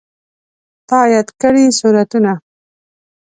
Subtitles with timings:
[0.89, 2.33] تا یاد کړي سورتونه